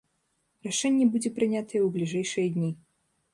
[0.67, 2.71] Рашэнне будзе прынятае ў бліжэйшыя дні.